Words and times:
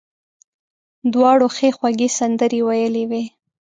دواړو 1.13 1.47
ښې 1.55 1.69
خوږې 1.77 2.09
سندرې 2.17 2.59
ویلې 2.67 3.03
وې. 3.09 3.23